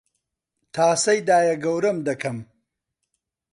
[0.75, 2.37] تاسەی دایەگەورەم دەکەم